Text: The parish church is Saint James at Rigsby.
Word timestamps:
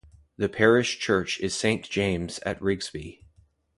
The 0.35 0.49
parish 0.49 0.97
church 0.97 1.39
is 1.41 1.53
Saint 1.53 1.87
James 1.87 2.39
at 2.43 2.59
Rigsby. 2.59 3.21